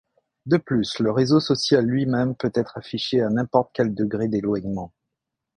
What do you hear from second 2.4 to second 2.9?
être